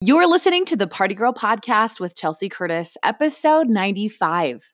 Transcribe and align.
You're 0.00 0.28
listening 0.28 0.64
to 0.66 0.76
the 0.76 0.86
Party 0.86 1.16
Girl 1.16 1.32
Podcast 1.32 1.98
with 1.98 2.14
Chelsea 2.14 2.48
Curtis, 2.48 2.96
episode 3.02 3.68
95. 3.68 4.72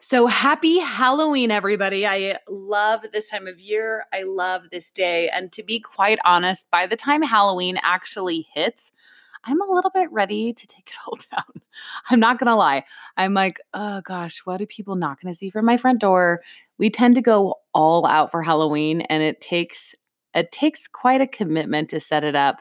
So 0.00 0.26
happy 0.26 0.80
Halloween, 0.80 1.52
everybody. 1.52 2.04
I 2.04 2.40
love 2.48 3.02
this 3.12 3.30
time 3.30 3.46
of 3.46 3.60
year. 3.60 4.06
I 4.12 4.24
love 4.24 4.62
this 4.72 4.90
day. 4.90 5.28
And 5.28 5.52
to 5.52 5.62
be 5.62 5.78
quite 5.78 6.18
honest, 6.24 6.66
by 6.72 6.88
the 6.88 6.96
time 6.96 7.22
Halloween 7.22 7.78
actually 7.84 8.48
hits, 8.52 8.90
I'm 9.44 9.60
a 9.60 9.72
little 9.72 9.92
bit 9.94 10.10
ready 10.10 10.52
to 10.52 10.66
take 10.66 10.88
it 10.88 10.96
all 11.06 11.16
down. 11.30 11.62
I'm 12.10 12.18
not 12.18 12.40
going 12.40 12.48
to 12.48 12.56
lie. 12.56 12.84
I'm 13.16 13.34
like, 13.34 13.60
oh 13.72 14.00
gosh, 14.00 14.40
what 14.40 14.60
are 14.60 14.66
people 14.66 14.96
not 14.96 15.20
going 15.20 15.32
to 15.32 15.38
see 15.38 15.48
from 15.48 15.64
my 15.64 15.76
front 15.76 16.00
door? 16.00 16.42
We 16.76 16.90
tend 16.90 17.14
to 17.14 17.22
go 17.22 17.60
all 17.72 18.04
out 18.04 18.32
for 18.32 18.42
Halloween 18.42 19.02
and 19.02 19.22
it 19.22 19.40
takes 19.40 19.94
it 20.36 20.52
takes 20.52 20.86
quite 20.86 21.20
a 21.20 21.26
commitment 21.26 21.90
to 21.90 22.00
set 22.00 22.22
it 22.22 22.36
up. 22.36 22.60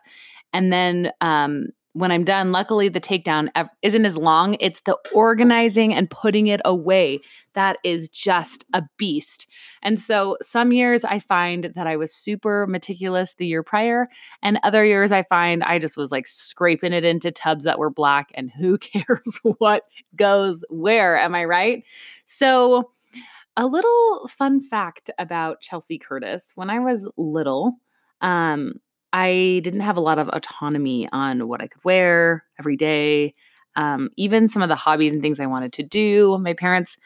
And 0.54 0.72
then 0.72 1.12
um, 1.22 1.68
when 1.95 2.12
I'm 2.12 2.26
done, 2.26 2.52
luckily 2.52 2.90
the 2.90 3.00
takedown 3.00 3.50
isn't 3.81 4.05
as 4.05 4.17
long. 4.17 4.58
It's 4.59 4.81
the 4.81 4.98
organizing 5.13 5.94
and 5.94 6.09
putting 6.09 6.48
it 6.48 6.59
away 6.66 7.22
that 7.53 7.77
is 7.86 8.09
just 8.09 8.66
a 8.73 8.84
beast. 8.98 9.48
And 9.81 9.98
so 9.98 10.36
some 10.41 10.73
years 10.73 11.05
I 11.05 11.20
find 11.20 11.72
that 11.73 11.88
I 11.88 11.95
was 11.95 12.14
super 12.14 12.67
meticulous 12.67 13.34
the 13.36 13.48
year 13.48 13.64
prior, 13.64 14.09
and 14.44 14.59
other 14.62 14.84
years 14.84 15.14
I 15.14 15.23
find 15.23 15.64
I 15.64 15.80
just 15.80 15.95
was 15.95 16.12
like 16.12 16.28
scraping 16.28 16.92
it 16.92 17.05
into 17.05 17.31
tubs 17.31 17.64
that 17.64 17.80
were 17.80 17.89
black, 17.89 18.30
and 18.34 18.52
who 18.52 18.78
cares 18.78 19.39
what 19.58 19.84
goes 20.17 20.66
where? 20.70 21.17
Am 21.17 21.34
I 21.34 21.45
right? 21.45 21.84
So, 22.26 22.92
a 23.58 23.66
little 23.66 24.27
fun 24.27 24.59
fact 24.62 25.09
about 25.18 25.62
Chelsea 25.62 25.98
Curtis 25.98 26.52
when 26.55 26.70
I 26.70 26.80
was 26.80 27.09
little, 27.18 27.73
um, 28.22 28.73
I 29.14 29.62
didn't 29.64 29.80
have 29.81 29.98
a 29.98 30.02
lot 30.02 30.20
of 30.20 30.28
autonomy 30.30 31.08
on 31.12 31.48
what 31.48 31.62
I 31.62 31.68
could 31.68 31.84
wear 31.86 32.44
every 32.59 32.76
day. 32.76 33.33
Um, 33.78 34.09
even 34.17 34.48
some 34.48 34.61
of 34.61 34.70
the 34.70 34.76
hobbies 34.76 35.11
and 35.14 35.22
things 35.22 35.39
I 35.39 35.45
wanted 35.45 35.73
to 35.73 35.83
do. 35.83 36.38
My 36.39 36.53
parents 36.53 36.98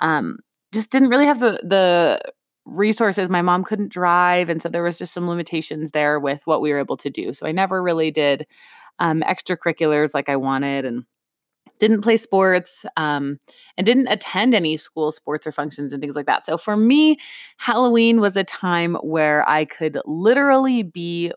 um, 0.00 0.38
just 0.72 0.90
didn't 0.90 1.08
really 1.08 1.26
have 1.26 1.40
the 1.40 1.60
the 1.62 2.20
resources. 2.64 3.28
My 3.28 3.42
mom 3.42 3.64
couldn't 3.64 3.92
drive, 3.92 4.48
and 4.48 4.60
so 4.62 4.68
there 4.68 4.82
was 4.82 4.98
just 4.98 5.14
some 5.14 5.28
limitations 5.28 5.90
there 5.92 6.18
with 6.20 6.42
what 6.44 6.60
we 6.60 6.72
were 6.72 6.78
able 6.80 6.96
to 6.98 7.10
do. 7.10 7.32
So 7.32 7.46
I 7.46 7.52
never 7.52 7.82
really 7.82 8.10
did 8.10 8.46
um, 8.98 9.22
extracurriculars 9.22 10.14
like 10.14 10.28
I 10.28 10.36
wanted, 10.36 10.84
and 10.84 11.04
didn't 11.78 12.02
play 12.02 12.16
sports 12.16 12.84
um, 12.96 13.38
and 13.76 13.84
didn't 13.84 14.08
attend 14.08 14.54
any 14.54 14.76
school 14.76 15.12
sports 15.12 15.46
or 15.46 15.52
functions 15.52 15.92
and 15.92 16.00
things 16.00 16.16
like 16.16 16.26
that. 16.26 16.44
So 16.44 16.56
for 16.56 16.76
me, 16.76 17.18
Halloween 17.58 18.20
was 18.20 18.36
a 18.36 18.44
time 18.44 18.94
where 18.96 19.48
I 19.48 19.64
could 19.64 19.98
literally 20.06 20.82
be 20.82 21.32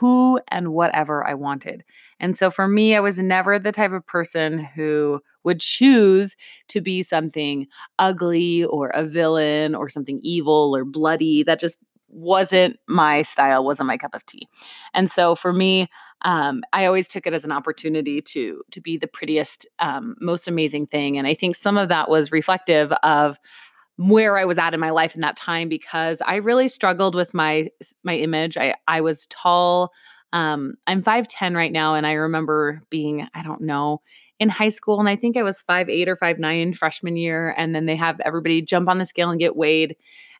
who 0.00 0.40
and 0.48 0.72
whatever 0.72 1.26
I 1.26 1.34
wanted. 1.34 1.84
And 2.18 2.36
so 2.36 2.50
for 2.50 2.66
me, 2.66 2.96
I 2.96 3.00
was 3.00 3.18
never 3.18 3.58
the 3.58 3.72
type 3.72 3.92
of 3.92 4.06
person 4.06 4.58
who 4.58 5.20
would 5.44 5.60
choose 5.60 6.34
to 6.68 6.80
be 6.80 7.02
something 7.02 7.66
ugly 7.98 8.64
or 8.64 8.88
a 8.88 9.04
villain 9.04 9.74
or 9.74 9.88
something 9.88 10.18
evil 10.22 10.74
or 10.74 10.84
bloody. 10.84 11.44
That 11.44 11.60
just 11.60 11.78
wasn't 12.08 12.78
my 12.88 13.22
style, 13.22 13.64
wasn't 13.64 13.86
my 13.86 13.96
cup 13.96 14.14
of 14.14 14.24
tea. 14.26 14.48
And 14.94 15.10
so 15.10 15.34
for 15.34 15.52
me, 15.52 15.88
um, 16.24 16.62
I 16.72 16.86
always 16.86 17.06
took 17.06 17.26
it 17.26 17.34
as 17.34 17.44
an 17.44 17.52
opportunity 17.52 18.20
to 18.22 18.62
to 18.72 18.80
be 18.80 18.96
the 18.96 19.06
prettiest, 19.06 19.66
um, 19.78 20.16
most 20.20 20.48
amazing 20.48 20.86
thing. 20.86 21.18
And 21.18 21.26
I 21.26 21.34
think 21.34 21.54
some 21.54 21.76
of 21.76 21.90
that 21.90 22.08
was 22.08 22.32
reflective 22.32 22.92
of 23.02 23.38
where 23.96 24.36
I 24.36 24.44
was 24.44 24.58
at 24.58 24.74
in 24.74 24.80
my 24.80 24.90
life 24.90 25.14
in 25.14 25.20
that 25.20 25.36
time 25.36 25.68
because 25.68 26.20
I 26.26 26.36
really 26.36 26.68
struggled 26.68 27.14
with 27.14 27.34
my 27.34 27.68
my 28.02 28.16
image. 28.16 28.56
I 28.56 28.74
I 28.88 29.02
was 29.02 29.26
tall. 29.26 29.92
Um, 30.32 30.74
I'm 30.88 31.00
5'10 31.00 31.54
right 31.54 31.70
now, 31.70 31.94
and 31.94 32.04
I 32.04 32.14
remember 32.14 32.82
being, 32.90 33.28
I 33.34 33.44
don't 33.44 33.60
know, 33.60 34.00
in 34.40 34.48
high 34.48 34.70
school, 34.70 34.98
and 34.98 35.08
I 35.08 35.14
think 35.14 35.36
I 35.36 35.44
was 35.44 35.62
five 35.62 35.88
eight 35.88 36.08
or 36.08 36.16
five 36.16 36.40
nine 36.40 36.74
freshman 36.74 37.16
year, 37.16 37.54
and 37.56 37.74
then 37.74 37.86
they 37.86 37.96
have 37.96 38.18
everybody 38.20 38.60
jump 38.62 38.88
on 38.88 38.98
the 38.98 39.06
scale 39.06 39.30
and 39.30 39.38
get 39.38 39.54
weighed. 39.54 39.94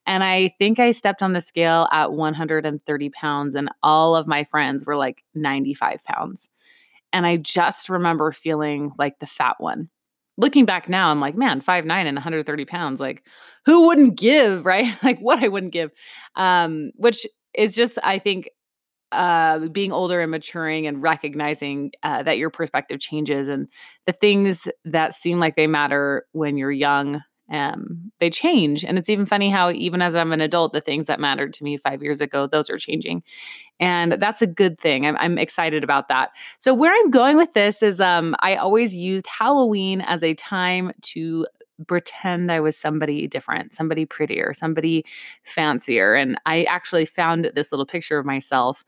And 0.07 0.23
I 0.23 0.55
think 0.59 0.79
I 0.79 0.93
stepped 0.93 1.23
on 1.23 1.33
the 1.33 1.41
scale 1.41 1.89
at 1.93 2.13
130 2.13 3.11
pounds, 3.11 3.55
and 3.55 3.71
all 3.83 4.17
of 4.17 4.27
my 4.27 4.45
friends 4.45 4.85
were 4.85 4.97
like 4.97 5.25
95 5.35 6.05
pounds. 6.05 6.49
And 7.13 7.27
I 7.27 7.37
just 7.37 7.89
remember 7.89 8.33
feeling 8.33 8.93
like 8.99 9.19
the 9.19 9.27
fat 9.27 9.57
one 9.59 9.89
looking 10.37 10.65
back 10.65 10.89
now, 10.89 11.11
I'm 11.11 11.21
like, 11.21 11.37
man, 11.37 11.61
five 11.61 11.85
nine 11.85 12.07
and 12.07 12.17
130 12.17 12.65
pounds. 12.65 13.01
Like, 13.01 13.27
who 13.65 13.87
wouldn't 13.87 14.17
give, 14.17 14.67
right? 14.67 14.95
like, 15.03 15.19
what 15.21 15.43
I 15.43 15.49
wouldn't 15.49 15.73
give. 15.73 15.91
Um, 16.37 16.91
which 16.97 17.27
is 17.55 17.75
just, 17.75 17.99
I 18.03 18.19
think, 18.19 18.51
uh, 19.13 19.69
being 19.69 19.93
older 19.93 20.21
and 20.21 20.31
maturing 20.31 20.89
and 20.89 21.01
recognizing 21.01 21.93
uh, 22.03 22.25
that 22.25 22.37
your 22.37 22.51
perspective 22.51 22.99
changes 22.99 23.49
and 23.49 23.69
the 24.07 24.13
things 24.13 24.67
that 24.85 25.15
seem 25.15 25.39
like 25.39 25.55
they 25.55 25.69
matter 25.69 26.27
when 26.33 26.57
you're 26.57 26.73
young 26.73 27.23
um, 27.51 28.11
they 28.21 28.31
change. 28.31 28.85
And 28.85 28.97
it's 28.99 29.11
even 29.11 29.27
funny 29.27 29.51
how, 29.51 29.71
even 29.71 30.01
as 30.01 30.15
I'm 30.15 30.33
an 30.33 30.41
adult, 30.41 30.73
the 30.73 30.81
things 30.81 31.07
that 31.07 31.21
mattered 31.21 31.53
to 31.55 31.65
me 31.65 31.77
five 31.77 32.03
years 32.03 32.21
ago, 32.21 32.47
those 32.47 32.71
are 32.71 32.79
changing. 32.79 33.23
And 33.79 34.13
that's 34.13 34.41
a 34.41 34.47
good 34.47 34.79
thing. 34.79 35.07
I'm, 35.07 35.17
I'm 35.19 35.39
excited 35.39 35.85
about 35.85 36.09
that. 36.09 36.31
So, 36.59 36.73
where 36.73 36.93
I'm 36.93 37.11
going 37.11 37.37
with 37.37 37.53
this 37.53 37.83
is 37.83 38.01
um, 38.01 38.35
I 38.41 38.57
always 38.57 38.95
used 38.95 39.27
Halloween 39.27 40.01
as 40.01 40.23
a 40.23 40.35
time 40.35 40.93
to 41.03 41.47
pretend 41.87 42.53
I 42.53 42.61
was 42.61 42.77
somebody 42.77 43.27
different, 43.27 43.75
somebody 43.75 44.07
prettier, 44.07 44.53
somebody 44.55 45.05
fancier. 45.43 46.15
And 46.15 46.39
I 46.47 46.65
actually 46.65 47.05
found 47.05 47.51
this 47.55 47.73
little 47.73 47.87
picture 47.87 48.19
of 48.19 48.25
myself 48.25 48.85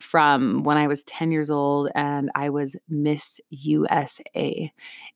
from 0.00 0.62
when 0.62 0.76
I 0.76 0.86
was 0.86 1.02
10 1.04 1.32
years 1.32 1.50
old 1.50 1.90
and 1.94 2.30
I 2.34 2.50
was 2.50 2.76
Miss 2.88 3.40
USA. 3.50 4.72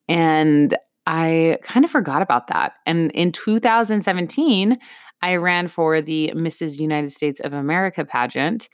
And 0.09 0.77
I 1.09 1.59
kind 1.63 1.87
of 1.87 1.91
forgot 1.91 2.21
about 2.21 2.49
that. 2.49 2.75
And 2.85 3.11
in 3.13 3.33
2017, 3.33 4.79
I 5.23 5.37
ran 5.37 5.67
for 5.67 6.03
the 6.03 6.31
Mrs. 6.37 6.79
United 6.79 7.11
States 7.13 7.41
of 7.41 7.55
America 7.55 8.05
pageant. 8.05 8.69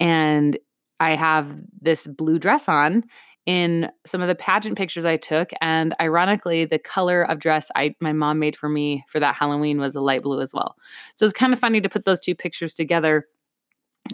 And 0.00 0.58
I 0.98 1.14
have 1.14 1.62
this 1.80 2.08
blue 2.08 2.40
dress 2.40 2.68
on 2.68 3.04
in 3.46 3.88
some 4.04 4.20
of 4.20 4.26
the 4.26 4.34
pageant 4.34 4.76
pictures 4.76 5.04
I 5.04 5.16
took. 5.16 5.52
And 5.60 5.94
ironically, 6.00 6.64
the 6.64 6.80
color 6.80 7.22
of 7.22 7.38
dress 7.38 7.68
I 7.76 7.94
my 8.00 8.12
mom 8.12 8.40
made 8.40 8.56
for 8.56 8.68
me 8.68 9.04
for 9.06 9.20
that 9.20 9.36
Halloween 9.36 9.78
was 9.78 9.94
a 9.94 10.00
light 10.00 10.24
blue 10.24 10.40
as 10.40 10.52
well. 10.52 10.74
So 11.14 11.24
it's 11.24 11.32
kind 11.32 11.52
of 11.52 11.60
funny 11.60 11.80
to 11.80 11.88
put 11.88 12.04
those 12.04 12.18
two 12.18 12.34
pictures 12.34 12.74
together, 12.74 13.28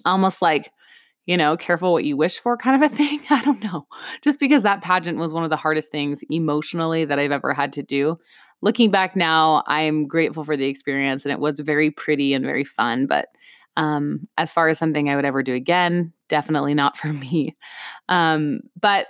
almost 0.05 0.43
like 0.43 0.71
you 1.27 1.37
know, 1.37 1.57
careful 1.57 1.93
what 1.93 2.05
you 2.05 2.17
wish 2.17 2.41
for 2.41 2.57
kind 2.57 2.83
of 2.83 2.91
a 2.91 2.95
thing. 2.97 3.21
I 3.31 3.43
don't 3.45 3.63
know. 3.63 3.87
Just 4.23 4.39
because 4.39 4.63
that 4.63 4.83
pageant 4.83 5.19
was 5.19 5.33
one 5.33 5.45
of 5.45 5.51
the 5.51 5.57
hardest 5.57 5.91
things 5.91 6.23
emotionally 6.31 7.05
that 7.05 7.19
I've 7.19 7.33
ever 7.33 7.53
had 7.53 7.73
to 7.75 7.83
do. 7.83 8.19
Looking 8.61 8.91
back 8.91 9.17
now, 9.17 9.65
I'm 9.67 10.07
grateful 10.07 10.45
for 10.45 10.57
the 10.57 10.67
experience 10.67 11.25
and 11.25 11.33
it 11.33 11.41
was 11.41 11.59
very 11.61 11.91
pretty 11.91 12.33
and 12.33 12.45
very 12.45 12.65
fun. 12.65 13.07
But 13.07 13.29
um, 13.77 14.23
as 14.39 14.53
far 14.53 14.69
as 14.69 14.79
something 14.79 15.09
I 15.09 15.17
would 15.17 15.25
ever 15.25 15.43
do 15.43 15.55
again, 15.55 16.13
definitely 16.29 16.75
not 16.75 16.97
for 16.99 17.09
me. 17.09 17.57
Um, 18.09 18.61
but 18.81 19.09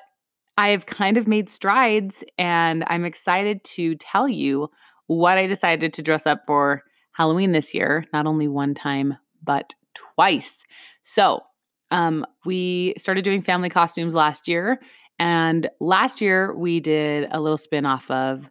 I've 0.59 0.87
kind 0.87 1.17
of 1.17 1.27
made 1.27 1.49
strides 1.49 2.23
and 2.39 2.85
I'm 2.87 3.05
excited 3.05 3.65
to 3.65 3.95
tell 3.97 4.29
you 4.29 4.71
what 5.07 5.39
I 5.39 5.47
decided 5.47 5.93
to 5.95 6.03
dress 6.03 6.27
up 6.27 6.43
for 6.47 6.83
Halloween 7.13 7.53
this 7.53 7.75
year, 7.75 8.07
not 8.13 8.27
only 8.27 8.49
one 8.49 8.75
time, 8.75 9.17
but 9.43 9.75
twice. 9.95 10.65
So, 11.03 11.43
um, 11.91 12.25
we 12.47 12.95
started 12.97 13.23
doing 13.23 13.43
family 13.43 13.69
costumes 13.69 14.15
last 14.15 14.49
year. 14.49 14.81
And 15.23 15.71
last 15.79 16.21
year 16.21 16.53
we 16.53 16.81
did 16.81 17.29
a 17.31 17.41
little 17.41 17.57
spin 17.57 17.87
off 17.87 18.11
of 18.11 18.51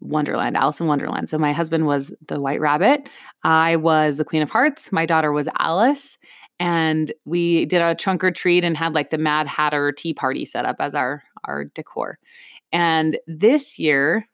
Wonderland, 0.00 0.56
Alice 0.56 0.80
in 0.80 0.88
Wonderland. 0.88 1.30
So 1.30 1.38
my 1.38 1.52
husband 1.52 1.86
was 1.86 2.12
the 2.26 2.40
White 2.40 2.60
Rabbit. 2.60 3.08
I 3.44 3.76
was 3.76 4.16
the 4.16 4.24
Queen 4.24 4.42
of 4.42 4.50
Hearts. 4.50 4.90
My 4.90 5.06
daughter 5.06 5.30
was 5.30 5.46
Alice. 5.60 6.18
And 6.58 7.12
we 7.26 7.64
did 7.66 7.80
a 7.80 7.94
trunk 7.94 8.24
or 8.24 8.32
treat 8.32 8.64
and 8.64 8.76
had 8.76 8.92
like 8.92 9.10
the 9.10 9.18
Mad 9.18 9.46
Hatter 9.46 9.92
tea 9.92 10.12
party 10.12 10.44
set 10.44 10.64
up 10.64 10.76
as 10.80 10.96
our, 10.96 11.22
our 11.44 11.66
decor. 11.66 12.18
And 12.72 13.16
this 13.28 13.78
year, 13.78 14.26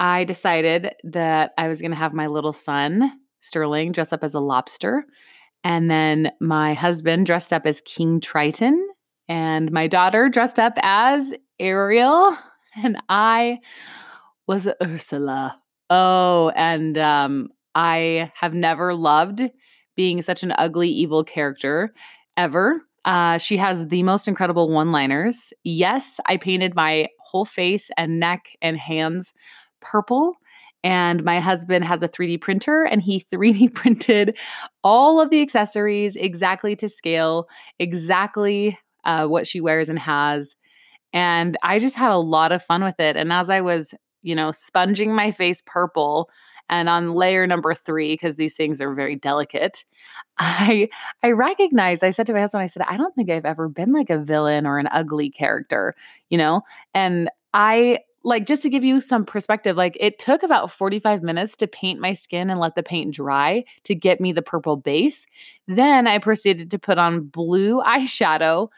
I 0.00 0.24
decided 0.24 0.96
that 1.04 1.52
I 1.56 1.68
was 1.68 1.80
going 1.80 1.92
to 1.92 1.96
have 1.96 2.12
my 2.12 2.26
little 2.26 2.52
son, 2.52 3.12
Sterling, 3.38 3.92
dress 3.92 4.12
up 4.12 4.24
as 4.24 4.34
a 4.34 4.40
lobster. 4.40 5.04
And 5.62 5.88
then 5.88 6.32
my 6.40 6.74
husband 6.74 7.26
dressed 7.26 7.52
up 7.52 7.66
as 7.66 7.82
King 7.82 8.18
Triton, 8.18 8.84
and 9.30 9.70
my 9.70 9.86
daughter 9.86 10.28
dressed 10.28 10.58
up 10.58 10.74
as 10.82 11.32
Ariel, 11.60 12.36
and 12.82 12.98
I 13.08 13.58
was 14.48 14.68
Ursula. 14.82 15.56
Oh, 15.88 16.52
and 16.56 16.98
um, 16.98 17.48
I 17.76 18.32
have 18.34 18.54
never 18.54 18.92
loved 18.92 19.42
being 19.96 20.20
such 20.20 20.42
an 20.42 20.52
ugly, 20.58 20.88
evil 20.88 21.22
character 21.22 21.94
ever. 22.36 22.82
Uh, 23.04 23.38
she 23.38 23.56
has 23.56 23.86
the 23.86 24.02
most 24.02 24.26
incredible 24.26 24.68
one 24.68 24.90
liners. 24.90 25.52
Yes, 25.62 26.18
I 26.26 26.36
painted 26.36 26.74
my 26.74 27.08
whole 27.20 27.44
face 27.44 27.88
and 27.96 28.18
neck 28.18 28.46
and 28.60 28.76
hands 28.76 29.32
purple 29.80 30.34
And 30.82 31.22
my 31.24 31.40
husband 31.40 31.84
has 31.84 32.02
a 32.02 32.08
3D 32.08 32.40
printer 32.40 32.82
and 32.84 33.02
he 33.02 33.24
3D 33.32 33.72
printed 33.74 34.36
all 34.82 35.20
of 35.20 35.30
the 35.30 35.42
accessories 35.42 36.16
exactly 36.16 36.74
to 36.76 36.88
scale, 36.88 37.46
exactly 37.78 38.78
uh, 39.04 39.26
what 39.26 39.46
she 39.46 39.60
wears 39.60 39.88
and 39.88 39.98
has. 39.98 40.54
And 41.12 41.56
I 41.62 41.78
just 41.78 41.96
had 41.96 42.12
a 42.12 42.18
lot 42.18 42.52
of 42.52 42.62
fun 42.62 42.84
with 42.84 43.00
it. 43.00 43.16
And 43.16 43.32
as 43.32 43.50
I 43.50 43.60
was, 43.60 43.94
you 44.22 44.34
know, 44.34 44.52
sponging 44.52 45.14
my 45.14 45.30
face 45.30 45.62
purple 45.66 46.30
and 46.68 46.88
on 46.88 47.14
layer 47.14 47.46
number 47.46 47.74
three, 47.74 48.12
because 48.14 48.36
these 48.36 48.54
things 48.56 48.80
are 48.80 48.94
very 48.94 49.16
delicate, 49.16 49.84
I 50.38 50.88
I 51.22 51.32
recognized, 51.32 52.04
I 52.04 52.10
said 52.10 52.26
to 52.26 52.32
my 52.32 52.40
husband, 52.40 52.62
I 52.62 52.66
said, 52.68 52.84
I 52.88 52.96
don't 52.96 53.14
think 53.14 53.30
I've 53.30 53.44
ever 53.44 53.68
been 53.68 53.92
like 53.92 54.10
a 54.10 54.18
villain 54.18 54.66
or 54.66 54.78
an 54.78 54.88
ugly 54.92 55.30
character, 55.30 55.94
you 56.30 56.38
know? 56.38 56.62
And 56.94 57.28
I 57.54 58.00
like 58.22 58.46
just 58.46 58.62
to 58.62 58.68
give 58.68 58.84
you 58.84 59.00
some 59.00 59.24
perspective, 59.24 59.76
like 59.76 59.96
it 59.98 60.18
took 60.18 60.42
about 60.42 60.70
45 60.70 61.22
minutes 61.22 61.56
to 61.56 61.66
paint 61.66 62.00
my 62.00 62.12
skin 62.12 62.50
and 62.50 62.60
let 62.60 62.74
the 62.74 62.82
paint 62.82 63.14
dry 63.14 63.64
to 63.84 63.94
get 63.94 64.20
me 64.20 64.32
the 64.32 64.42
purple 64.42 64.76
base. 64.76 65.26
Then 65.66 66.06
I 66.06 66.18
proceeded 66.18 66.70
to 66.70 66.78
put 66.78 66.98
on 66.98 67.26
blue 67.26 67.80
eyeshadow, 67.86 68.68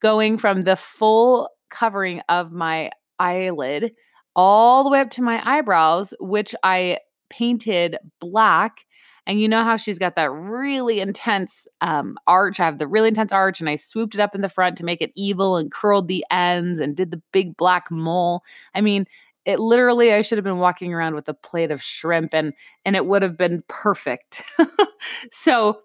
going 0.00 0.38
from 0.38 0.62
the 0.62 0.76
full 0.76 1.48
covering 1.68 2.20
of 2.28 2.52
my 2.52 2.90
eyelid 3.18 3.92
all 4.34 4.84
the 4.84 4.90
way 4.90 5.00
up 5.00 5.10
to 5.10 5.22
my 5.22 5.42
eyebrows, 5.44 6.14
which 6.20 6.54
I 6.62 6.98
painted 7.28 7.96
black 8.20 8.84
and 9.26 9.40
you 9.40 9.48
know 9.48 9.62
how 9.64 9.76
she's 9.76 9.98
got 9.98 10.16
that 10.16 10.32
really 10.32 11.00
intense 11.00 11.66
um, 11.80 12.16
arch. 12.26 12.58
I 12.58 12.64
have 12.64 12.78
the 12.78 12.86
really 12.86 13.08
intense 13.08 13.32
arch, 13.32 13.60
and 13.60 13.68
I 13.68 13.76
swooped 13.76 14.14
it 14.14 14.20
up 14.20 14.34
in 14.34 14.40
the 14.40 14.48
front 14.48 14.76
to 14.78 14.84
make 14.84 15.00
it 15.00 15.12
evil 15.14 15.56
and 15.56 15.70
curled 15.70 16.08
the 16.08 16.24
ends 16.30 16.80
and 16.80 16.96
did 16.96 17.10
the 17.10 17.22
big 17.32 17.56
black 17.56 17.90
mole. 17.90 18.42
I 18.74 18.80
mean, 18.80 19.06
it 19.44 19.58
literally 19.58 20.12
I 20.12 20.22
should 20.22 20.38
have 20.38 20.44
been 20.44 20.58
walking 20.58 20.92
around 20.92 21.14
with 21.14 21.28
a 21.28 21.34
plate 21.34 21.70
of 21.70 21.82
shrimp 21.82 22.34
and 22.34 22.52
and 22.84 22.96
it 22.96 23.06
would 23.06 23.22
have 23.22 23.36
been 23.36 23.62
perfect. 23.68 24.42
so 25.30 25.80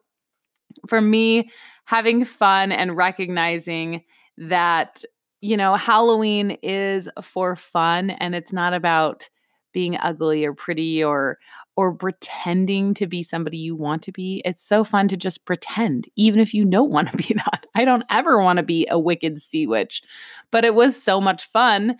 for 0.88 1.02
me, 1.02 1.50
having 1.86 2.26
fun 2.26 2.72
and 2.72 2.96
recognizing 2.96 4.04
that 4.38 5.04
you 5.42 5.56
know, 5.56 5.76
Halloween 5.76 6.58
is 6.64 7.08
for 7.22 7.56
fun 7.56 8.10
and 8.10 8.34
it's 8.34 8.52
not 8.52 8.74
about 8.74 9.30
being 9.78 9.96
ugly 10.02 10.44
or 10.44 10.56
pretty 10.56 11.04
or 11.04 11.38
or 11.76 11.94
pretending 11.94 12.96
to 12.96 13.06
be 13.06 13.22
somebody 13.22 13.60
you 13.60 13.76
want 13.76 14.02
to 14.02 14.12
be. 14.12 14.42
It's 14.44 14.68
so 14.68 14.84
fun 14.84 15.08
to 15.10 15.16
just 15.16 15.46
pretend, 15.46 16.08
even 16.16 16.40
if 16.40 16.52
you 16.52 16.66
don't 16.66 16.90
want 16.90 17.12
to 17.12 17.18
be 17.28 17.36
that. 17.36 17.68
I 17.76 17.86
don't 17.86 18.04
ever 18.10 18.42
want 18.42 18.58
to 18.58 18.64
be 18.64 18.88
a 18.90 18.98
wicked 18.98 19.40
sea 19.40 19.68
witch, 19.68 20.02
but 20.50 20.66
it 20.66 20.74
was 20.74 21.00
so 21.00 21.22
much 21.22 21.46
fun 21.46 21.96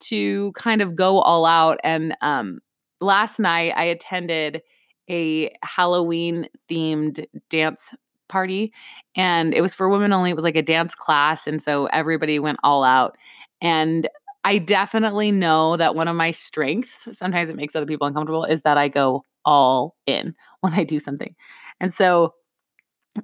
to 0.00 0.50
kind 0.56 0.82
of 0.82 0.96
go 0.96 1.20
all 1.20 1.46
out. 1.46 1.78
And 1.84 2.16
um, 2.20 2.58
last 3.00 3.38
night 3.38 3.74
I 3.76 3.84
attended 3.84 4.60
a 5.08 5.54
Halloween 5.62 6.48
themed 6.68 7.24
dance 7.48 7.94
party 8.28 8.72
and 9.14 9.54
it 9.54 9.60
was 9.60 9.72
for 9.72 9.88
women 9.88 10.12
only. 10.12 10.30
It 10.30 10.36
was 10.36 10.42
like 10.42 10.56
a 10.56 10.62
dance 10.62 10.96
class. 10.96 11.46
And 11.46 11.62
so 11.62 11.86
everybody 11.86 12.40
went 12.40 12.58
all 12.64 12.82
out. 12.82 13.16
And 13.60 14.08
I 14.44 14.58
definitely 14.58 15.32
know 15.32 15.76
that 15.76 15.94
one 15.94 16.08
of 16.08 16.16
my 16.16 16.30
strengths, 16.30 17.06
sometimes 17.12 17.50
it 17.50 17.56
makes 17.56 17.76
other 17.76 17.86
people 17.86 18.06
uncomfortable, 18.06 18.44
is 18.44 18.62
that 18.62 18.78
I 18.78 18.88
go 18.88 19.24
all 19.44 19.96
in 20.06 20.34
when 20.60 20.72
I 20.72 20.84
do 20.84 20.98
something. 21.00 21.34
And 21.80 21.92
so, 21.92 22.34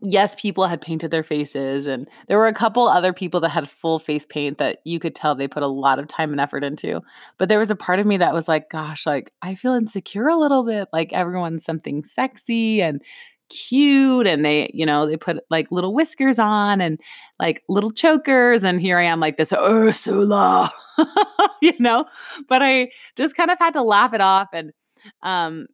yes, 0.03 0.35
people 0.35 0.67
had 0.67 0.81
painted 0.81 1.11
their 1.11 1.23
faces, 1.23 1.87
and 1.87 2.09
there 2.29 2.39
were 2.39 2.47
a 2.47 2.53
couple 2.53 2.89
other 2.89 3.13
people 3.13 3.41
that 3.41 3.51
had 3.51 3.69
full 3.69 3.99
face 3.99 4.27
paint 4.27 4.59
that 4.59 4.79
you 4.85 4.99
could 4.99 5.15
tell 5.15 5.35
they 5.35 5.49
put 5.49 5.63
a 5.63 5.69
lot 5.69 5.99
of 5.99 6.09
time 6.09 6.33
and 6.33 6.41
effort 6.41 6.65
into. 6.65 7.01
But 7.39 7.49
there 7.49 7.59
was 7.59 7.71
a 7.71 7.77
part 7.77 7.99
of 7.99 8.07
me 8.07 8.17
that 8.19 8.35
was 8.35 8.49
like, 8.49 8.69
gosh, 8.71 9.07
like 9.07 9.33
I 9.43 9.55
feel 9.55 9.75
insecure 9.75 10.29
a 10.29 10.37
little 10.37 10.65
bit. 10.65 10.89
Like 10.93 11.13
everyone's 11.13 11.65
something 11.65 12.05
sexy 12.05 12.83
and 12.83 13.03
cute 13.49 14.27
and 14.27 14.45
they 14.45 14.71
you 14.75 14.85
know 14.85 15.07
they 15.07 15.17
put 15.17 15.39
like 15.51 15.71
little 15.71 15.95
whiskers 15.95 16.39
on 16.39 16.81
and 16.81 16.99
like 17.39 17.63
little 17.69 17.93
chokers 17.93 18.65
and 18.65 18.81
here 18.81 18.99
i 18.99 19.05
am 19.05 19.21
like 19.21 19.37
this 19.37 19.53
oh, 19.53 19.87
ursula 19.87 20.69
you 21.63 21.73
know? 21.79 22.05
But 22.49 22.63
i 22.63 22.89
just 23.17 23.37
kind 23.37 23.51
of 23.51 23.59
had 23.59 23.73
to 23.73 23.83
laugh 23.83 24.13
it 24.15 24.21
off 24.21 24.49
and 24.53 24.73
um 25.23 25.67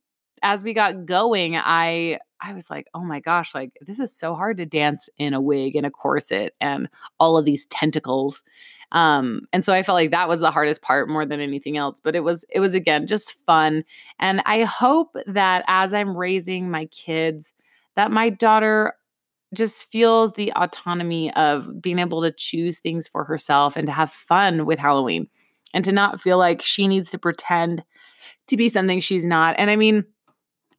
as 0.42 0.64
we 0.64 0.74
got 0.74 1.06
going 1.06 1.56
i 1.56 2.19
i 2.40 2.52
was 2.52 2.69
like 2.70 2.86
oh 2.94 3.00
my 3.04 3.20
gosh 3.20 3.54
like 3.54 3.72
this 3.80 3.98
is 3.98 4.14
so 4.14 4.34
hard 4.34 4.56
to 4.56 4.66
dance 4.66 5.08
in 5.19 5.34
a 5.34 5.40
wig 5.40 5.76
and 5.76 5.86
a 5.86 5.90
corset 5.90 6.54
and 6.60 6.88
all 7.20 7.36
of 7.38 7.44
these 7.44 7.66
tentacles. 7.66 8.42
Um 8.92 9.42
and 9.52 9.64
so 9.64 9.72
i 9.72 9.82
felt 9.82 9.96
like 9.96 10.10
that 10.10 10.28
was 10.28 10.40
the 10.40 10.50
hardest 10.50 10.82
part 10.82 11.08
more 11.08 11.24
than 11.24 11.40
anything 11.40 11.76
else 11.76 11.98
but 12.02 12.14
it 12.14 12.20
was 12.20 12.44
it 12.50 12.60
was 12.60 12.74
again 12.74 13.06
just 13.06 13.32
fun 13.46 13.84
and 14.19 14.42
i 14.44 14.64
hope 14.64 15.16
that 15.26 15.64
as 15.66 15.94
i'm 15.94 16.16
raising 16.16 16.70
my 16.70 16.86
kids 16.86 17.52
that 17.96 18.10
my 18.10 18.28
daughter 18.28 18.94
just 19.54 19.90
feels 19.90 20.32
the 20.32 20.52
autonomy 20.54 21.32
of 21.34 21.81
being 21.81 21.99
able 21.99 22.22
to 22.22 22.32
choose 22.32 22.78
things 22.78 23.08
for 23.08 23.25
herself 23.25 23.76
and 23.76 23.87
to 23.87 23.93
have 23.93 24.10
fun 24.10 24.64
with 24.66 24.78
Halloween 24.78 25.28
and 25.75 25.84
to 25.84 25.93
not 25.93 26.20
feel 26.20 26.38
like 26.38 26.62
she 26.62 26.88
needs 26.88 27.10
to 27.10 27.19
pretend 27.19 27.82
to 28.49 28.56
be 28.56 28.69
something 28.69 29.00
she's 29.00 29.25
not. 29.25 29.54
And 29.58 29.70
I 29.70 29.76
mean, 29.76 30.04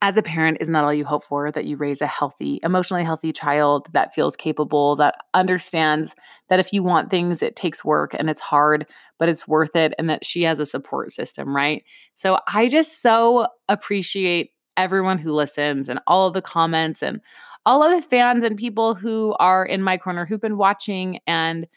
as 0.02 0.18
a 0.18 0.22
parent, 0.22 0.58
isn't 0.60 0.74
that 0.74 0.84
all 0.84 0.94
you 0.94 1.06
hope 1.06 1.24
for? 1.24 1.50
That 1.50 1.64
you 1.64 1.78
raise 1.78 2.02
a 2.02 2.08
healthy, 2.08 2.60
emotionally 2.62 3.06
healthy 3.06 3.32
child 3.32 3.88
that 3.94 4.14
feels 4.14 4.36
capable, 4.36 4.98
that 4.98 5.16
understands 5.34 6.14
that 6.50 6.60
if 6.60 6.74
you 6.74 6.84
want 6.84 7.10
things, 7.10 7.42
it 7.42 7.56
takes 7.56 7.86
work 7.86 8.14
and 8.14 8.30
it's 8.30 8.42
hard, 8.42 8.86
but 9.18 9.30
it's 9.30 9.48
worth 9.48 9.78
it, 9.78 9.94
and 9.98 10.10
that 10.10 10.26
she 10.26 10.44
has 10.44 10.60
a 10.60 10.66
support 10.66 11.14
system, 11.14 11.56
right? 11.56 11.84
So 12.16 12.38
I 12.50 12.68
just 12.68 13.02
so 13.02 13.48
appreciate 13.70 14.52
everyone 14.76 15.20
who 15.20 15.32
listens 15.32 15.88
and 15.88 16.02
all 16.06 16.28
of 16.28 16.34
the 16.34 16.42
comments 16.42 17.02
and 17.02 17.22
all 17.66 17.84
of 17.84 17.92
the 17.92 18.08
fans 18.08 18.44
and 18.44 18.58
people 18.58 18.96
who 18.96 19.36
are 19.40 19.66
in 19.66 19.82
my 19.82 19.98
corner 19.98 20.26
who've 20.26 20.42
been 20.42 20.58
watching 20.58 21.20
and 21.28 21.68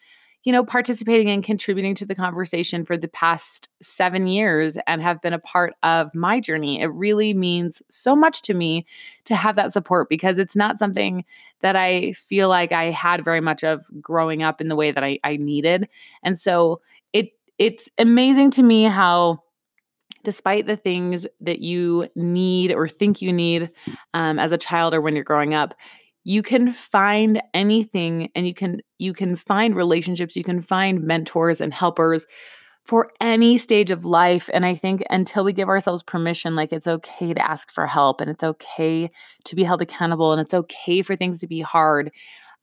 you 0.43 0.51
know 0.51 0.63
participating 0.63 1.29
and 1.29 1.43
contributing 1.43 1.95
to 1.95 2.05
the 2.05 2.15
conversation 2.15 2.85
for 2.85 2.97
the 2.97 3.07
past 3.07 3.69
7 3.81 4.27
years 4.27 4.77
and 4.87 5.01
have 5.01 5.21
been 5.21 5.33
a 5.33 5.39
part 5.39 5.73
of 5.83 6.13
my 6.13 6.39
journey 6.39 6.81
it 6.81 6.87
really 6.87 7.33
means 7.33 7.81
so 7.89 8.15
much 8.15 8.41
to 8.43 8.53
me 8.53 8.85
to 9.25 9.35
have 9.35 9.55
that 9.55 9.73
support 9.73 10.09
because 10.09 10.39
it's 10.39 10.55
not 10.55 10.79
something 10.79 11.25
that 11.61 11.75
I 11.75 12.11
feel 12.13 12.49
like 12.49 12.71
I 12.71 12.91
had 12.91 13.23
very 13.23 13.41
much 13.41 13.63
of 13.63 13.85
growing 14.01 14.43
up 14.43 14.61
in 14.61 14.67
the 14.67 14.75
way 14.75 14.91
that 14.91 15.03
I, 15.03 15.19
I 15.23 15.37
needed. 15.37 15.89
And 16.23 16.37
so 16.37 16.81
it 17.13 17.31
it's 17.57 17.89
amazing 17.97 18.51
to 18.51 18.63
me 18.63 18.83
how 18.83 19.41
despite 20.27 20.67
the 20.67 20.75
things 20.75 21.25
that 21.39 21.59
you 21.59 22.05
need 22.13 22.73
or 22.73 22.85
think 22.85 23.21
you 23.21 23.31
need 23.31 23.71
um, 24.13 24.39
as 24.39 24.51
a 24.51 24.57
child 24.57 24.93
or 24.93 24.99
when 24.99 25.15
you're 25.15 25.23
growing 25.23 25.53
up 25.53 25.73
you 26.25 26.43
can 26.43 26.73
find 26.73 27.41
anything 27.53 28.29
and 28.35 28.45
you 28.45 28.53
can 28.53 28.81
you 28.99 29.13
can 29.13 29.37
find 29.37 29.73
relationships 29.73 30.35
you 30.35 30.43
can 30.43 30.61
find 30.61 31.01
mentors 31.01 31.61
and 31.61 31.73
helpers 31.73 32.25
for 32.83 33.11
any 33.21 33.57
stage 33.57 33.89
of 33.89 34.03
life. 34.03 34.49
And 34.53 34.65
i 34.65 34.75
think 34.75 35.01
until 35.09 35.45
we 35.45 35.53
give 35.53 35.69
ourselves 35.69 36.03
permission 36.03 36.57
like 36.57 36.73
it's 36.73 36.87
okay 36.87 37.33
to 37.33 37.49
ask 37.49 37.71
for 37.71 37.87
help 37.87 38.19
and 38.19 38.29
it's 38.29 38.43
okay 38.43 39.09
to 39.45 39.55
be 39.55 39.63
held 39.63 39.81
accountable 39.81 40.33
and 40.33 40.41
it's 40.41 40.53
okay 40.53 41.01
for 41.03 41.15
things 41.15 41.39
to 41.39 41.47
be 41.47 41.61
hard 41.61 42.11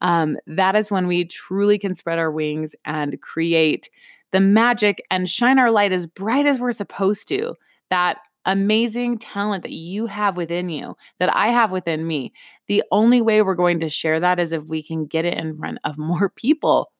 um, 0.01 0.37
that 0.45 0.75
is 0.75 0.91
when 0.91 1.07
we 1.07 1.25
truly 1.25 1.79
can 1.79 1.95
spread 1.95 2.19
our 2.19 2.31
wings 2.31 2.75
and 2.85 3.19
create 3.21 3.89
the 4.35 4.41
magic 4.41 5.01
and 5.09 5.29
shine 5.29 5.57
our 5.57 5.71
light 5.71 5.93
as 5.93 6.05
bright 6.05 6.45
as 6.45 6.59
we're 6.59 6.73
supposed 6.73 7.25
to. 7.29 7.55
That 7.89 8.17
amazing 8.43 9.17
talent 9.17 9.63
that 9.63 9.71
you 9.71 10.07
have 10.07 10.35
within 10.35 10.67
you, 10.67 10.97
that 11.19 11.33
I 11.33 11.47
have 11.47 11.71
within 11.71 12.05
me. 12.05 12.33
The 12.67 12.83
only 12.91 13.21
way 13.21 13.41
we're 13.41 13.55
going 13.55 13.79
to 13.79 13.87
share 13.87 14.19
that 14.19 14.37
is 14.37 14.51
if 14.51 14.63
we 14.67 14.83
can 14.83 15.05
get 15.05 15.23
it 15.23 15.37
in 15.37 15.57
front 15.57 15.77
of 15.85 15.97
more 15.97 16.27
people. 16.35 16.91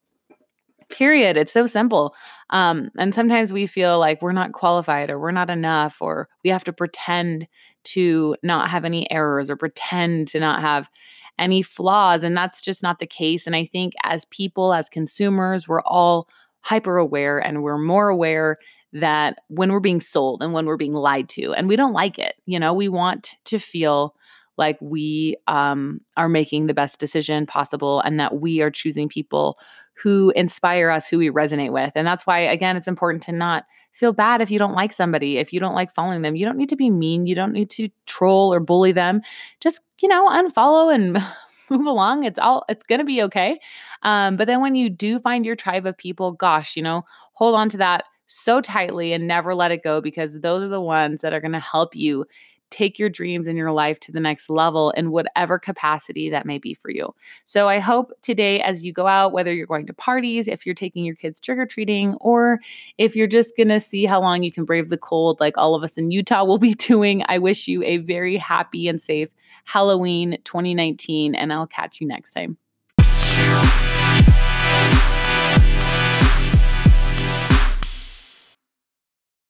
Period. 0.88 1.36
It's 1.36 1.52
so 1.52 1.66
simple. 1.66 2.16
Um, 2.52 2.90
and 2.98 3.14
sometimes 3.14 3.52
we 3.52 3.68
feel 3.68 4.00
like 4.00 4.22
we're 4.22 4.32
not 4.32 4.54
qualified 4.54 5.10
or 5.10 5.20
we're 5.20 5.32
not 5.32 5.50
enough, 5.50 5.98
or 6.00 6.30
we 6.46 6.52
have 6.52 6.64
to 6.64 6.72
pretend 6.72 7.50
to 7.84 8.38
not 8.44 8.70
have 8.70 8.86
any 8.86 9.12
errors 9.12 9.50
or 9.50 9.58
pretend 9.58 10.30
to 10.30 10.40
not 10.40 10.62
have 10.62 10.90
any 11.38 11.62
flaws. 11.62 12.24
And 12.24 12.38
that's 12.38 12.62
just 12.62 12.82
not 12.82 13.00
the 13.00 13.06
case. 13.06 13.46
And 13.46 13.58
I 13.58 13.66
think 13.66 13.92
as 14.04 14.24
people, 14.24 14.74
as 14.74 14.88
consumers, 14.88 15.68
we're 15.68 15.82
all 15.82 16.30
hyper 16.66 16.98
aware 16.98 17.38
and 17.38 17.62
we're 17.62 17.78
more 17.78 18.10
aware 18.10 18.58
that 18.92 19.38
when 19.50 19.72
we're 19.72 19.80
being 19.80 20.00
sold 20.00 20.42
and 20.42 20.52
when 20.52 20.66
we're 20.66 20.78
being 20.78 20.96
lied 20.96 21.30
to 21.30 21.54
and 21.54 21.68
we 21.68 21.76
don't 21.76 21.94
like 21.94 22.18
it 22.18 22.34
you 22.48 22.60
know 22.60 22.74
we 22.74 22.90
want 22.90 23.36
to 23.46 23.60
feel 23.60 24.16
like 24.58 24.78
we 24.82 25.36
um, 25.48 26.02
are 26.18 26.30
making 26.30 26.66
the 26.66 26.74
best 26.74 27.00
decision 27.00 27.46
possible 27.46 28.00
and 28.02 28.20
that 28.20 28.40
we 28.40 28.62
are 28.62 28.72
choosing 28.72 29.08
people 29.08 29.60
who 29.94 30.32
inspire 30.36 30.90
us 30.90 31.08
who 31.08 31.20
we 31.20 31.30
resonate 31.30 31.72
with 31.72 31.92
and 31.94 32.08
that's 32.08 32.26
why 32.26 32.40
again 32.40 32.76
it's 32.76 32.88
important 32.88 33.22
to 33.22 33.32
not 33.32 33.66
feel 33.92 34.12
bad 34.12 34.42
if 34.42 34.50
you 34.50 34.58
don't 34.58 34.74
like 34.74 34.92
somebody 34.92 35.38
if 35.38 35.54
you 35.54 35.60
don't 35.60 35.76
like 35.76 35.94
following 35.94 36.24
them 36.24 36.36
you 36.36 36.48
don't 36.48 36.58
need 36.58 36.70
to 36.70 36.76
be 36.76 36.90
mean 36.90 37.28
you 37.28 37.36
don't 37.36 37.54
need 37.54 37.70
to 37.70 37.90
troll 38.08 38.52
or 38.52 38.60
bully 38.60 38.92
them 38.92 39.22
just 39.60 39.82
you 40.02 40.10
know 40.10 40.28
unfollow 40.30 40.94
and 40.94 41.24
move 41.70 41.86
along. 41.86 42.24
It's 42.24 42.40
all 42.40 42.66
it's 42.70 42.84
to 43.00 43.06
be 43.06 43.22
okay. 43.24 43.60
Um, 44.04 44.38
but 44.38 44.48
then 44.48 44.62
when 44.62 44.76
you 44.76 44.90
do 44.90 45.20
find 45.20 45.46
your 45.46 45.56
tribe 45.56 45.86
of 45.86 45.98
people, 45.98 46.32
gosh, 46.32 46.76
you 46.76 46.84
know, 46.84 47.04
hold 47.34 47.56
on 47.56 47.70
to 47.70 47.78
that 47.78 48.06
so 48.28 48.62
tightly 48.62 49.14
and 49.14 49.28
never 49.28 49.54
let 49.54 49.72
it 49.72 49.84
go 49.84 50.02
because 50.02 50.40
those 50.40 50.64
are 50.64 50.68
the 50.68 50.82
ones 50.82 51.22
that 51.22 51.34
are 51.34 51.40
to 51.54 51.60
help 51.60 51.96
you 51.96 52.26
take 52.72 53.00
your 53.00 53.10
dreams 53.10 53.48
in 53.48 53.56
your 53.56 53.72
life 53.72 54.00
to 54.02 54.12
the 54.12 54.20
next 54.20 54.50
level 54.50 54.90
in 54.92 55.12
whatever 55.12 55.60
capacity 55.60 56.30
that 56.30 56.46
may 56.46 56.58
be 56.58 56.74
for 56.74 56.90
you. 56.90 57.14
So 57.46 57.70
I 57.70 57.80
hope 57.80 58.12
today, 58.22 58.62
as 58.62 58.84
you 58.84 58.92
go 58.92 59.08
out, 59.08 59.32
whether 59.32 59.54
you're 59.54 59.68
going 59.68 59.86
to 59.88 59.94
parties, 59.94 60.48
if 60.48 60.66
you're 60.66 60.76
taking 60.76 61.06
your 61.06 61.16
kids 61.16 61.40
trick 61.40 61.58
or 61.58 61.66
treating, 61.66 62.16
or 62.16 62.60
if 62.98 63.16
you're 63.16 63.28
just 63.28 63.56
going 63.56 63.70
to 63.70 63.80
see 63.80 64.06
how 64.06 64.20
long 64.20 64.44
you 64.44 64.52
can 64.52 64.66
brave 64.66 64.90
the 64.90 64.98
cold, 64.98 65.40
like 65.40 65.58
all 65.58 65.76
of 65.76 65.84
us 65.84 65.98
in 65.98 66.12
Utah 66.12 66.44
will 66.44 66.58
be 66.58 66.74
doing, 66.92 67.24
I 67.28 67.38
wish 67.38 67.68
you 67.68 67.84
a 67.84 67.98
very 67.98 68.36
happy 68.36 68.88
and 68.88 69.00
safe 69.00 69.30
Halloween 69.66 70.38
2019, 70.44 71.36
and 71.36 71.52
I'll 71.52 71.68
catch 71.68 72.00
you 72.02 72.08
next 72.08 72.34
time. 72.34 72.58